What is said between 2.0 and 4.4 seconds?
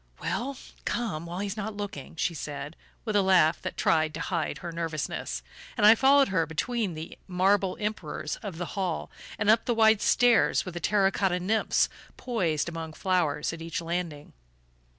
she said, with a laugh that tried to